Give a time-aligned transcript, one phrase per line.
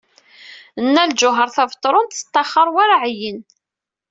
[0.85, 3.39] Nna Lǧuheṛ Tabetṛunt tettaxer war aɛeyyen.